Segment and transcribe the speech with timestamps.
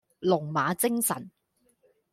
[0.19, 1.29] 龍馬精神